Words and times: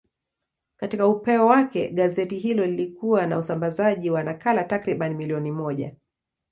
Katika 0.77 1.07
upeo 1.07 1.47
wake, 1.47 1.89
gazeti 1.89 2.39
hilo 2.39 2.65
lilikuwa 2.65 3.27
na 3.27 3.37
usambazaji 3.37 4.09
wa 4.09 4.23
nakala 4.23 4.63
takriban 4.63 5.13
milioni 5.13 5.51
moja. 5.51 5.95